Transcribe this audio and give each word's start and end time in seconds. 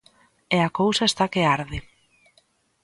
E 0.55 0.57
a 0.67 0.73
cousa 0.79 1.03
está 1.07 1.25
que 1.33 1.41
arde. 1.57 1.79